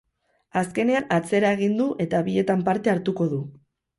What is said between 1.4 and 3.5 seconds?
egin du eta bietan parte hartuko du.